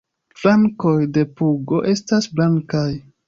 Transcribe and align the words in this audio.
Flankoj 0.43 0.93
de 1.17 1.25
pugo 1.41 1.83
estas 1.93 2.31
blankaj. 2.39 2.89